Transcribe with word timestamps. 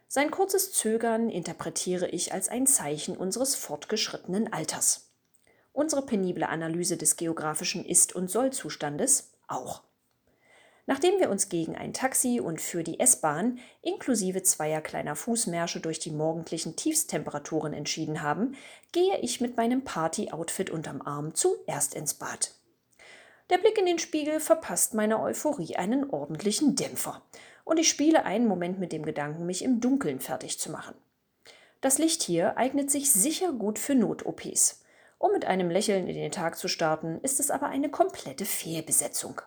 Sein 0.08 0.30
kurzes 0.30 0.74
Zögern 0.74 1.28
interpretiere 1.28 2.08
ich 2.08 2.34
als 2.34 2.50
ein 2.50 2.68
Zeichen 2.68 3.18
unseres 3.18 3.56
fortgeschrittenen 3.56 4.54
Alters. 4.54 5.10
Unsere 5.74 6.06
penible 6.06 6.48
Analyse 6.48 6.98
des 6.98 7.16
geografischen 7.16 7.84
Ist- 7.84 8.14
und 8.14 8.30
Soll-Zustandes 8.30 9.31
auch. 9.52 9.84
Nachdem 10.88 11.20
wir 11.20 11.30
uns 11.30 11.48
gegen 11.50 11.76
ein 11.76 11.94
Taxi 11.94 12.40
und 12.40 12.60
für 12.60 12.84
die 12.84 13.00
S-Bahn 13.00 13.60
inklusive 13.82 14.44
zweier 14.44 14.82
kleiner 14.82 15.16
Fußmärsche 15.16 15.80
durch 15.80 16.00
die 16.00 16.12
morgendlichen 16.12 16.76
Tiefstemperaturen 16.76 17.74
entschieden 17.74 18.22
haben, 18.22 18.56
gehe 18.92 19.18
ich 19.20 19.42
mit 19.42 19.58
meinem 19.58 19.84
Party-Outfit 19.84 20.70
unterm 20.70 21.02
Arm 21.02 21.36
zuerst 21.36 21.94
ins 21.94 22.16
Bad. 22.16 22.56
Der 23.50 23.58
Blick 23.58 23.78
in 23.78 23.86
den 23.86 24.00
Spiegel 24.00 24.40
verpasst 24.40 24.94
meiner 24.94 25.22
Euphorie 25.22 25.76
einen 25.76 26.10
ordentlichen 26.10 26.76
Dämpfer 26.76 27.22
und 27.64 27.78
ich 27.80 27.90
spiele 27.90 28.26
einen 28.26 28.48
Moment 28.48 28.80
mit 28.80 28.92
dem 28.92 29.04
Gedanken, 29.04 29.46
mich 29.46 29.64
im 29.64 29.82
Dunkeln 29.82 30.20
fertig 30.20 30.60
zu 30.60 30.72
machen. 30.72 30.96
Das 31.80 31.98
Licht 31.98 32.24
hier 32.24 32.58
eignet 32.58 32.92
sich 32.92 33.12
sicher 33.12 33.52
gut 33.52 33.80
für 33.80 33.96
Not-OPs. 33.96 34.81
Um 35.22 35.34
mit 35.34 35.46
einem 35.46 35.70
Lächeln 35.70 36.08
in 36.08 36.16
den 36.16 36.32
Tag 36.32 36.58
zu 36.58 36.68
starten, 36.68 37.20
ist 37.22 37.40
es 37.40 37.52
aber 37.52 37.68
eine 37.68 37.92
komplette 37.92 38.44
Fehlbesetzung. 38.44 39.40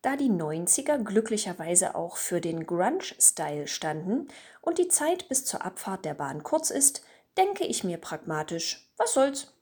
Da 0.00 0.14
die 0.14 0.30
90er 0.30 1.02
glücklicherweise 1.02 1.96
auch 1.96 2.16
für 2.16 2.40
den 2.40 2.66
Grunge-Style 2.66 3.66
standen 3.66 4.28
und 4.60 4.78
die 4.78 4.86
Zeit 4.86 5.28
bis 5.28 5.44
zur 5.44 5.64
Abfahrt 5.64 6.04
der 6.04 6.14
Bahn 6.14 6.44
kurz 6.44 6.70
ist, 6.70 7.02
denke 7.36 7.64
ich 7.64 7.82
mir 7.82 7.98
pragmatisch, 7.98 8.88
was 8.96 9.12
soll's. 9.12 9.52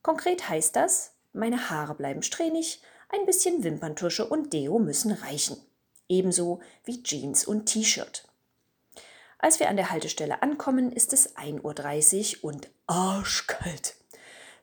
Konkret 0.00 0.48
heißt 0.48 0.74
das, 0.74 1.12
meine 1.34 1.68
Haare 1.68 1.94
bleiben 1.94 2.22
strähnig, 2.22 2.80
ein 3.10 3.26
bisschen 3.26 3.62
Wimperntusche 3.62 4.26
und 4.26 4.54
Deo 4.54 4.78
müssen 4.78 5.12
reichen. 5.12 5.58
Ebenso 6.08 6.60
wie 6.84 7.02
Jeans 7.02 7.44
und 7.44 7.66
T-Shirt. 7.66 8.25
Als 9.46 9.60
wir 9.60 9.68
an 9.68 9.76
der 9.76 9.92
Haltestelle 9.92 10.42
ankommen, 10.42 10.90
ist 10.90 11.12
es 11.12 11.36
1.30 11.36 12.42
Uhr 12.42 12.50
und 12.50 12.68
arschkalt. 12.88 13.94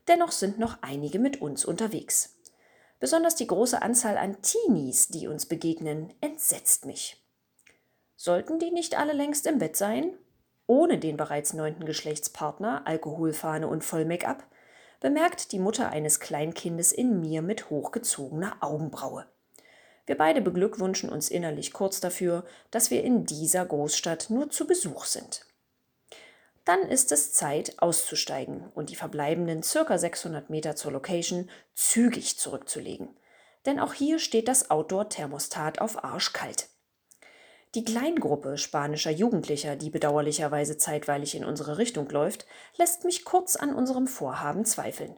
Dennoch 0.09 0.33
sind 0.33 0.59
noch 0.59 0.79
einige 0.81 1.19
mit 1.19 1.41
uns 1.41 1.63
unterwegs. 1.63 2.35
Besonders 2.99 3.37
die 3.37 3.47
große 3.47 3.81
Anzahl 3.81 4.17
an 4.17 4.41
Teenies, 4.41 5.07
die 5.07 5.29
uns 5.29 5.45
begegnen, 5.45 6.13
entsetzt 6.19 6.85
mich. 6.85 7.25
Sollten 8.17 8.59
die 8.59 8.71
nicht 8.71 8.99
alle 8.99 9.13
längst 9.13 9.47
im 9.47 9.57
Bett 9.57 9.77
sein? 9.77 10.17
Ohne 10.67 10.99
den 10.99 11.15
bereits 11.15 11.53
neunten 11.53 11.85
Geschlechtspartner, 11.85 12.85
Alkoholfahne 12.85 13.69
und 13.69 13.85
Voll-Make-up? 13.85 14.43
bemerkt 14.99 15.53
die 15.53 15.59
Mutter 15.59 15.91
eines 15.91 16.19
Kleinkindes 16.19 16.91
in 16.91 17.21
mir 17.21 17.41
mit 17.41 17.69
hochgezogener 17.69 18.57
Augenbraue. 18.59 19.27
Wir 20.05 20.17
beide 20.17 20.41
beglückwünschen 20.41 21.09
uns 21.09 21.29
innerlich 21.29 21.71
kurz 21.73 21.99
dafür, 21.99 22.45
dass 22.71 22.91
wir 22.91 23.03
in 23.03 23.25
dieser 23.25 23.65
Großstadt 23.65 24.29
nur 24.29 24.49
zu 24.49 24.67
Besuch 24.67 25.05
sind. 25.05 25.45
Dann 26.65 26.81
ist 26.83 27.11
es 27.11 27.33
Zeit 27.33 27.75
auszusteigen 27.79 28.69
und 28.73 28.89
die 28.89 28.95
verbleibenden 28.95 29.63
circa 29.63 29.97
600 29.97 30.49
Meter 30.49 30.75
zur 30.75 30.93
Location 30.93 31.49
zügig 31.73 32.37
zurückzulegen. 32.37 33.17
Denn 33.65 33.79
auch 33.79 33.93
hier 33.93 34.19
steht 34.19 34.47
das 34.47 34.69
Outdoor-Thermostat 34.71 35.79
auf 35.79 36.03
arschkalt. 36.03 36.69
Die 37.75 37.83
Kleingruppe 37.83 38.57
spanischer 38.57 39.09
Jugendlicher, 39.09 39.75
die 39.75 39.89
bedauerlicherweise 39.89 40.77
zeitweilig 40.77 41.35
in 41.35 41.43
unsere 41.43 41.77
Richtung 41.79 42.07
läuft, 42.09 42.45
lässt 42.77 43.03
mich 43.03 43.25
kurz 43.25 43.55
an 43.55 43.73
unserem 43.73 44.07
Vorhaben 44.07 44.63
zweifeln. 44.63 45.17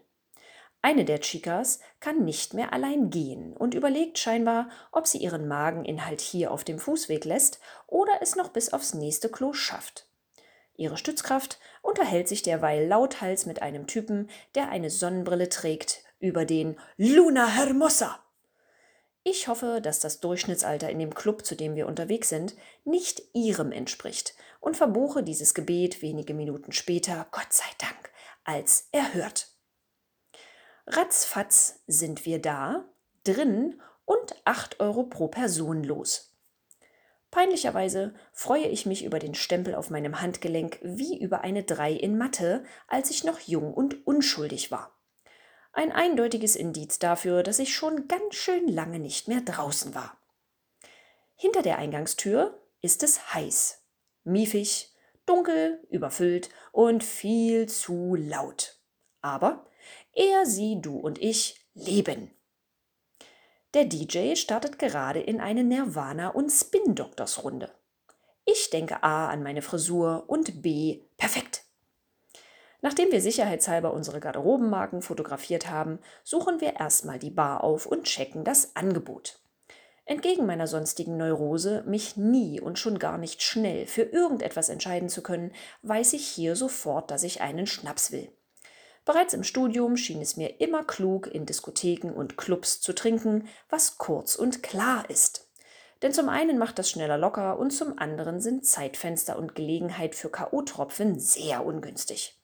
Eine 0.85 1.03
der 1.03 1.19
Chicas 1.19 1.79
kann 1.99 2.25
nicht 2.25 2.53
mehr 2.53 2.71
allein 2.71 3.09
gehen 3.09 3.57
und 3.57 3.73
überlegt 3.73 4.19
scheinbar, 4.19 4.69
ob 4.91 5.07
sie 5.07 5.17
ihren 5.17 5.47
Mageninhalt 5.47 6.21
hier 6.21 6.51
auf 6.51 6.63
dem 6.63 6.77
Fußweg 6.77 7.25
lässt 7.25 7.59
oder 7.87 8.11
es 8.21 8.35
noch 8.35 8.49
bis 8.49 8.71
aufs 8.71 8.93
nächste 8.93 9.29
Klo 9.29 9.51
schafft. 9.51 10.05
Ihre 10.77 10.97
Stützkraft 10.97 11.57
unterhält 11.81 12.27
sich 12.27 12.43
derweil 12.43 12.85
lauthals 12.85 13.47
mit 13.47 13.63
einem 13.63 13.87
Typen, 13.87 14.29
der 14.53 14.69
eine 14.69 14.91
Sonnenbrille 14.91 15.49
trägt, 15.49 16.03
über 16.19 16.45
den 16.45 16.77
Luna 16.97 17.47
Hermosa. 17.47 18.19
Ich 19.23 19.47
hoffe, 19.47 19.81
dass 19.81 19.99
das 19.99 20.19
Durchschnittsalter 20.19 20.91
in 20.91 20.99
dem 20.99 21.15
Club, 21.15 21.47
zu 21.47 21.55
dem 21.55 21.73
wir 21.73 21.87
unterwegs 21.87 22.29
sind, 22.29 22.53
nicht 22.83 23.23
ihrem 23.33 23.71
entspricht 23.71 24.35
und 24.59 24.77
verbuche 24.77 25.23
dieses 25.23 25.55
Gebet 25.55 26.03
wenige 26.03 26.35
Minuten 26.35 26.71
später, 26.71 27.25
Gott 27.31 27.51
sei 27.51 27.65
Dank, 27.79 28.11
als 28.43 28.87
erhört. 28.91 29.54
Ratzfatz 30.87 31.81
sind 31.87 32.25
wir 32.25 32.39
da, 32.39 32.85
drin 33.23 33.81
und 34.05 34.35
8 34.45 34.79
Euro 34.79 35.03
pro 35.03 35.27
Person 35.27 35.83
los. 35.83 36.31
Peinlicherweise 37.31 38.13
freue 38.31 38.67
ich 38.67 38.85
mich 38.85 39.03
über 39.03 39.19
den 39.19 39.35
Stempel 39.35 39.75
auf 39.75 39.89
meinem 39.89 40.21
Handgelenk 40.21 40.79
wie 40.83 41.19
über 41.19 41.41
eine 41.41 41.63
3 41.63 41.91
in 41.91 42.17
Mathe, 42.17 42.63
als 42.87 43.09
ich 43.09 43.23
noch 43.23 43.39
jung 43.39 43.73
und 43.73 44.05
unschuldig 44.07 44.71
war. 44.71 44.95
Ein 45.73 45.91
eindeutiges 45.91 46.55
Indiz 46.55 46.99
dafür, 46.99 47.43
dass 47.43 47.59
ich 47.59 47.75
schon 47.75 48.07
ganz 48.07 48.35
schön 48.35 48.67
lange 48.67 48.99
nicht 48.99 49.27
mehr 49.27 49.41
draußen 49.41 49.93
war. 49.93 50.17
Hinter 51.35 51.63
der 51.63 51.77
Eingangstür 51.77 52.61
ist 52.81 53.03
es 53.03 53.33
heiß, 53.33 53.83
miefig, 54.23 54.93
dunkel, 55.25 55.83
überfüllt 55.89 56.49
und 56.71 57.03
viel 57.03 57.67
zu 57.67 58.15
laut. 58.15 58.74
Aber 59.25 59.65
er, 60.13 60.45
sie, 60.45 60.79
du 60.79 60.99
und 60.99 61.19
ich 61.19 61.67
leben. 61.73 62.29
Der 63.73 63.85
DJ 63.85 64.35
startet 64.35 64.77
gerade 64.77 65.19
in 65.19 65.41
eine 65.41 65.63
Nirvana- 65.63 66.29
und 66.29 66.51
Spin-Doctors-Runde. 66.51 67.71
Ich 68.45 68.69
denke 68.69 69.01
A 69.01 69.29
an 69.29 69.41
meine 69.41 69.63
Frisur 69.63 70.25
und 70.27 70.61
B 70.61 71.01
perfekt. 71.17 71.63
Nachdem 72.81 73.11
wir 73.11 73.19
sicherheitshalber 73.19 73.95
unsere 73.95 74.19
Garderobenmarken 74.19 75.01
fotografiert 75.01 75.71
haben, 75.71 75.97
suchen 76.23 76.61
wir 76.61 76.75
erstmal 76.75 77.17
die 77.17 77.31
Bar 77.31 77.63
auf 77.63 77.87
und 77.87 78.03
checken 78.03 78.43
das 78.43 78.75
Angebot. 78.75 79.39
Entgegen 80.05 80.45
meiner 80.45 80.67
sonstigen 80.67 81.17
Neurose, 81.17 81.83
mich 81.87 82.15
nie 82.15 82.61
und 82.61 82.77
schon 82.77 82.99
gar 82.99 83.17
nicht 83.17 83.41
schnell 83.41 83.87
für 83.87 84.03
irgendetwas 84.03 84.69
entscheiden 84.69 85.09
zu 85.09 85.23
können, 85.23 85.51
weiß 85.81 86.13
ich 86.13 86.27
hier 86.27 86.55
sofort, 86.55 87.09
dass 87.09 87.23
ich 87.23 87.41
einen 87.41 87.65
Schnaps 87.65 88.11
will. 88.11 88.31
Bereits 89.05 89.35
im 89.35 89.43
Studium 89.43 89.97
schien 89.97 90.19
es 90.19 90.35
mir 90.35 90.59
immer 90.59 90.83
klug, 90.83 91.27
in 91.27 91.45
Diskotheken 91.45 92.11
und 92.11 92.37
Clubs 92.37 92.81
zu 92.81 92.93
trinken, 92.93 93.47
was 93.69 93.99
kurz 93.99 94.35
und 94.35 94.63
klar 94.63 95.07
ist. 95.09 95.47
Denn 96.01 96.11
zum 96.11 96.27
einen 96.27 96.57
macht 96.57 96.79
das 96.79 96.89
schneller 96.89 97.17
locker 97.17 97.57
und 97.57 97.71
zum 97.71 97.97
anderen 97.99 98.41
sind 98.41 98.65
Zeitfenster 98.65 99.37
und 99.37 99.55
Gelegenheit 99.55 100.15
für 100.15 100.29
K.O.-Tropfen 100.29 101.19
sehr 101.19 101.65
ungünstig. 101.65 102.39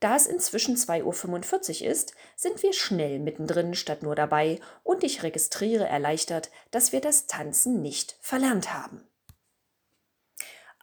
Da 0.00 0.14
es 0.14 0.26
inzwischen 0.26 0.76
2.45 0.76 1.82
Uhr 1.82 1.90
ist, 1.90 2.14
sind 2.34 2.62
wir 2.62 2.74
schnell 2.74 3.18
mittendrin 3.18 3.74
statt 3.74 4.02
nur 4.02 4.14
dabei 4.14 4.60
und 4.82 5.04
ich 5.04 5.22
registriere 5.22 5.86
erleichtert, 5.86 6.50
dass 6.70 6.92
wir 6.92 7.00
das 7.00 7.26
Tanzen 7.26 7.80
nicht 7.80 8.16
verlernt 8.20 8.74
haben. 8.74 9.08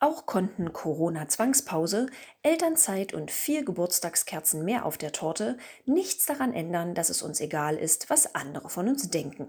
Auch 0.03 0.25
konnten 0.25 0.73
Corona-Zwangspause, 0.73 2.07
Elternzeit 2.41 3.13
und 3.13 3.31
vier 3.31 3.63
Geburtstagskerzen 3.63 4.65
mehr 4.65 4.83
auf 4.83 4.97
der 4.97 5.13
Torte 5.13 5.57
nichts 5.85 6.25
daran 6.25 6.51
ändern, 6.51 6.93
dass 6.93 7.09
es 7.09 7.21
uns 7.21 7.39
egal 7.39 7.77
ist, 7.77 8.09
was 8.09 8.35
andere 8.35 8.69
von 8.69 8.89
uns 8.89 9.09
denken. 9.11 9.47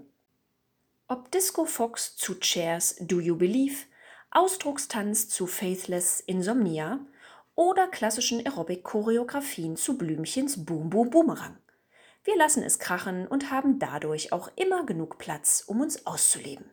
Ob 1.09 1.29
Disco 1.29 1.65
Fox 1.65 2.15
zu 2.15 2.35
Chairs 2.35 2.95
Do 3.01 3.19
You 3.19 3.35
Believe, 3.35 3.83
Ausdruckstanz 4.31 5.27
zu 5.27 5.45
Faithless 5.45 6.21
Insomnia 6.21 7.01
oder 7.55 7.89
klassischen 7.89 8.39
Aerobic-Choreografien 8.45 9.75
zu 9.75 9.97
Blümchens 9.97 10.63
Boom 10.63 10.89
Boom 10.89 11.09
Boomerang. 11.09 11.57
Wir 12.23 12.37
lassen 12.37 12.63
es 12.63 12.79
krachen 12.79 13.27
und 13.27 13.51
haben 13.51 13.77
dadurch 13.77 14.31
auch 14.31 14.49
immer 14.55 14.85
genug 14.85 15.17
Platz, 15.17 15.65
um 15.67 15.81
uns 15.81 16.05
auszuleben. 16.05 16.71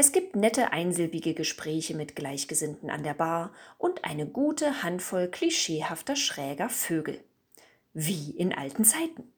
Es 0.00 0.12
gibt 0.12 0.34
nette 0.34 0.72
einsilbige 0.72 1.34
Gespräche 1.34 1.94
mit 1.94 2.16
Gleichgesinnten 2.16 2.88
an 2.88 3.02
der 3.02 3.12
Bar 3.12 3.52
und 3.76 4.02
eine 4.06 4.24
gute 4.24 4.82
Handvoll 4.82 5.28
klischeehafter 5.28 6.16
schräger 6.16 6.70
Vögel. 6.70 7.22
Wie 7.92 8.30
in 8.30 8.54
alten 8.54 8.86
Zeiten. 8.86 9.30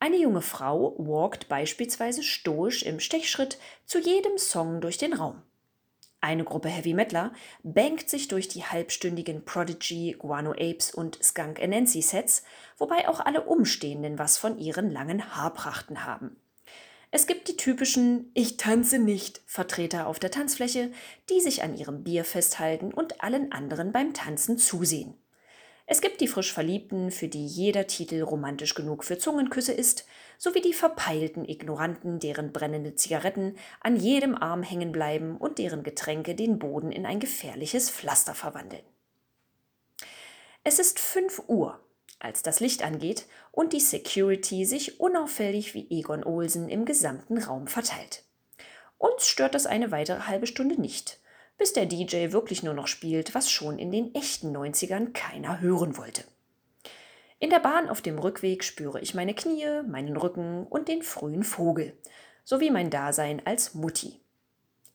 Eine 0.00 0.16
junge 0.16 0.40
Frau 0.40 0.94
walkt 0.96 1.50
beispielsweise 1.50 2.22
stoisch 2.22 2.84
im 2.84 3.00
Stechschritt 3.00 3.58
zu 3.84 3.98
jedem 3.98 4.38
Song 4.38 4.80
durch 4.80 4.96
den 4.96 5.12
Raum. 5.12 5.42
Eine 6.22 6.44
Gruppe 6.44 6.70
Heavy 6.70 6.94
Metaler 6.94 7.34
bangt 7.62 8.08
sich 8.08 8.28
durch 8.28 8.48
die 8.48 8.64
halbstündigen 8.64 9.44
Prodigy, 9.44 10.16
Guano 10.18 10.52
Apes 10.52 10.90
und 10.94 11.22
Skunk 11.22 11.60
Anansi 11.60 12.00
Sets, 12.00 12.44
wobei 12.78 13.10
auch 13.10 13.20
alle 13.20 13.42
Umstehenden 13.42 14.18
was 14.18 14.38
von 14.38 14.56
ihren 14.58 14.90
langen 14.90 15.36
Haarprachten 15.36 16.06
haben. 16.06 16.40
Es 17.10 17.26
gibt 17.26 17.48
die 17.48 17.56
typischen 17.56 18.30
Ich 18.34 18.56
tanze 18.56 18.98
nicht 18.98 19.40
Vertreter 19.46 20.06
auf 20.06 20.18
der 20.18 20.30
Tanzfläche, 20.30 20.90
die 21.30 21.40
sich 21.40 21.62
an 21.62 21.76
ihrem 21.76 22.02
Bier 22.02 22.24
festhalten 22.24 22.92
und 22.92 23.22
allen 23.22 23.52
anderen 23.52 23.92
beim 23.92 24.12
Tanzen 24.12 24.58
zusehen. 24.58 25.14
Es 25.88 26.00
gibt 26.00 26.20
die 26.20 26.26
frisch 26.26 26.52
Verliebten, 26.52 27.12
für 27.12 27.28
die 27.28 27.46
jeder 27.46 27.86
Titel 27.86 28.20
romantisch 28.22 28.74
genug 28.74 29.04
für 29.04 29.18
Zungenküsse 29.18 29.72
ist, 29.72 30.04
sowie 30.36 30.60
die 30.60 30.72
verpeilten 30.72 31.44
Ignoranten, 31.48 32.18
deren 32.18 32.52
brennende 32.52 32.96
Zigaretten 32.96 33.56
an 33.80 33.94
jedem 33.94 34.34
Arm 34.34 34.64
hängen 34.64 34.90
bleiben 34.90 35.36
und 35.36 35.58
deren 35.58 35.84
Getränke 35.84 36.34
den 36.34 36.58
Boden 36.58 36.90
in 36.90 37.06
ein 37.06 37.20
gefährliches 37.20 37.88
Pflaster 37.88 38.34
verwandeln. 38.34 38.82
Es 40.64 40.80
ist 40.80 40.98
5 40.98 41.44
Uhr 41.46 41.80
als 42.18 42.42
das 42.42 42.60
Licht 42.60 42.82
angeht 42.82 43.26
und 43.52 43.72
die 43.72 43.80
Security 43.80 44.64
sich 44.64 45.00
unauffällig 45.00 45.74
wie 45.74 45.86
Egon 45.90 46.24
Olsen 46.24 46.68
im 46.68 46.84
gesamten 46.84 47.38
Raum 47.38 47.66
verteilt. 47.66 48.24
Uns 48.98 49.26
stört 49.26 49.54
das 49.54 49.66
eine 49.66 49.90
weitere 49.90 50.20
halbe 50.20 50.46
Stunde 50.46 50.80
nicht, 50.80 51.20
bis 51.58 51.72
der 51.72 51.86
DJ 51.86 52.32
wirklich 52.32 52.62
nur 52.62 52.74
noch 52.74 52.86
spielt, 52.86 53.34
was 53.34 53.50
schon 53.50 53.78
in 53.78 53.90
den 53.90 54.14
echten 54.14 54.56
90ern 54.56 55.12
keiner 55.12 55.60
hören 55.60 55.96
wollte. 55.96 56.24
In 57.38 57.50
der 57.50 57.60
Bahn 57.60 57.90
auf 57.90 58.00
dem 58.00 58.18
Rückweg 58.18 58.64
spüre 58.64 59.00
ich 59.00 59.14
meine 59.14 59.34
Knie, 59.34 59.82
meinen 59.86 60.16
Rücken 60.16 60.66
und 60.66 60.88
den 60.88 61.02
frühen 61.02 61.44
Vogel, 61.44 61.96
sowie 62.44 62.70
mein 62.70 62.88
Dasein 62.88 63.42
als 63.44 63.74
Mutti. 63.74 64.20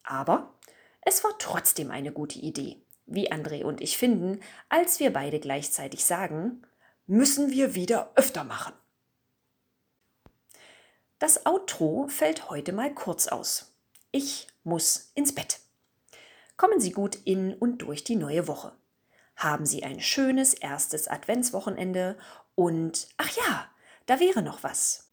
Aber 0.04 0.56
es 1.02 1.24
war 1.24 1.32
trotzdem 1.38 1.92
eine 1.92 2.12
gute 2.12 2.40
Idee, 2.40 2.82
wie 3.06 3.32
André 3.32 3.64
und 3.64 3.82
ich 3.82 3.98
finden, 3.98 4.40
als 4.70 5.00
wir 5.00 5.14
beide 5.14 5.40
gleichzeitig 5.40 6.04
sagen, 6.04 6.64
müssen 7.12 7.52
wir 7.52 7.76
wieder 7.76 8.10
öfter 8.16 8.46
machen. 8.46 8.72
Das 11.20 11.46
Outro 11.46 12.08
fällt 12.08 12.50
heute 12.50 12.72
mal 12.72 12.96
kurz 12.96 13.28
aus. 13.28 13.74
Ich 14.12 14.48
muss 14.64 15.12
ins 15.14 15.36
Bett. 15.36 15.60
Kommen 16.56 16.80
Sie 16.80 16.92
gut 16.92 17.18
in 17.26 17.54
und 17.54 17.80
durch 17.80 18.06
die 18.06 18.16
neue 18.16 18.48
Woche. 18.48 18.72
Haben 19.36 19.66
Sie 19.66 19.84
ein 19.84 20.00
schönes 20.00 20.54
erstes 20.54 21.10
Adventswochenende 21.10 22.18
und, 22.56 23.10
ach 23.18 23.30
ja, 23.36 23.70
da 24.06 24.22
wäre 24.22 24.42
noch 24.42 24.64
was. 24.64 25.10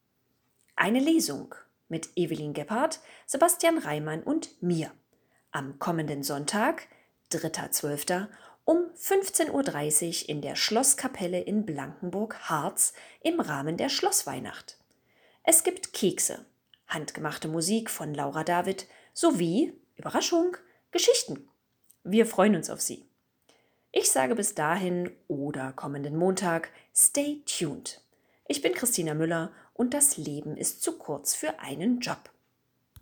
Eine 0.77 1.01
Lesung 1.01 1.57
mit 1.89 2.11
Evelyn 2.15 2.53
Gebhardt, 2.53 3.01
Sebastian 3.27 3.77
Reimann 3.77 4.23
und 4.23 4.63
mir. 4.63 4.93
Am 5.51 5.81
kommenden 5.81 6.23
Sonntag, 6.23 6.87
3.12 7.33 8.29
um 8.69 8.91
15.30 9.01 10.25
Uhr 10.25 10.29
in 10.29 10.43
der 10.43 10.55
Schlosskapelle 10.55 11.41
in 11.41 11.65
Blankenburg-Harz 11.65 12.93
im 13.23 13.41
Rahmen 13.41 13.79
der 13.79 13.89
Schlossweihnacht. 13.89 14.77
Es 15.43 15.65
gibt 15.65 15.95
Kekse, 15.95 16.45
handgemachte 16.87 17.49
Musik 17.49 17.89
von 17.89 18.13
Laura 18.13 18.45
David 18.45 18.87
sowie, 19.15 19.73
Überraschung, 19.97 20.55
Geschichten. 20.91 21.49
Wir 22.05 22.27
freuen 22.27 22.57
uns 22.57 22.69
auf 22.69 22.83
Sie. 22.83 23.09
Ich 23.91 24.11
sage 24.11 24.35
bis 24.35 24.55
dahin 24.55 25.17
oder 25.29 25.73
kommenden 25.73 26.19
Montag, 26.19 26.69
stay 26.95 27.43
tuned. 27.47 28.03
Ich 28.49 28.61
bin 28.61 28.75
Christina 28.75 29.15
Müller 29.15 29.51
und 29.73 29.95
das 29.95 30.19
Leben 30.19 30.59
ist 30.59 30.83
zu 30.83 30.99
kurz 30.99 31.35
für 31.35 31.59
einen 31.61 32.01
Job. 32.01 32.29